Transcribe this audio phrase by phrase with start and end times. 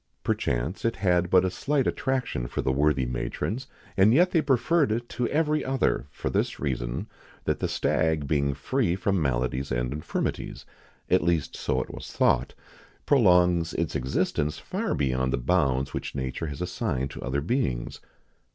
[0.23, 4.91] Perchance it had but a slight attraction for the worthy matrons, and yet they preferred
[4.91, 7.05] it to every other, for this reason,
[7.45, 10.65] that the stag being free from maladies and infirmities
[11.07, 12.55] at least so it was thought
[13.05, 17.99] prolongs its existence far beyond the bounds which nature has assigned to other beings.